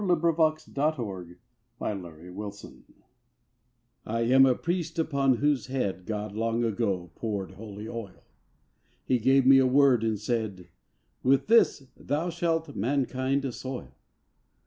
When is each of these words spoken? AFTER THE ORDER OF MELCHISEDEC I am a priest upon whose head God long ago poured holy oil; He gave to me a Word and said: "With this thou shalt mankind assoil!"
AFTER 0.03 0.07
THE 0.15 0.27
ORDER 0.97 1.37
OF 1.79 1.97
MELCHISEDEC 1.99 2.83
I 4.07 4.21
am 4.21 4.47
a 4.47 4.55
priest 4.55 4.97
upon 4.97 5.35
whose 5.35 5.67
head 5.67 6.07
God 6.07 6.33
long 6.33 6.63
ago 6.63 7.11
poured 7.13 7.51
holy 7.51 7.87
oil; 7.87 8.23
He 9.05 9.19
gave 9.19 9.43
to 9.43 9.49
me 9.49 9.59
a 9.59 9.67
Word 9.67 10.03
and 10.03 10.19
said: 10.19 10.69
"With 11.21 11.45
this 11.45 11.83
thou 11.95 12.31
shalt 12.31 12.75
mankind 12.75 13.45
assoil!" 13.45 13.93